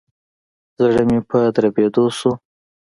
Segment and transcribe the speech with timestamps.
[0.79, 2.31] زړه مي په دربېدو شو.